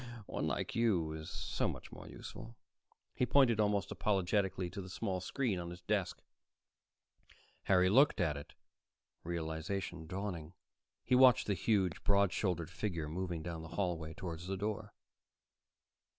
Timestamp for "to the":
4.71-4.89